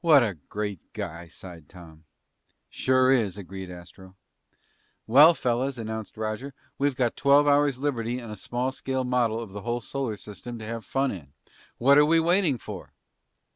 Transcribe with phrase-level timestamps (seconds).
[0.00, 2.04] "What a great guy," sighed Tom.
[2.70, 4.14] "Sure is," agreed Astro.
[5.08, 9.50] "Well, fellas," announced Roger, "we've got twelve hours liberty and a small scale model of
[9.50, 11.32] the whole solar system to have fun in!
[11.78, 12.92] What're we waiting for?"